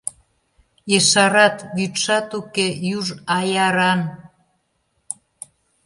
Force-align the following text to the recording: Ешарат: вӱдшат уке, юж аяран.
Ешарат: 0.97 1.57
вӱдшат 1.75 2.29
уке, 2.39 2.67
юж 2.97 3.07
аяран. 3.37 4.01